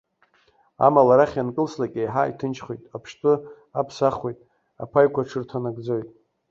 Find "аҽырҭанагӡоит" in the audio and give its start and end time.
5.23-6.09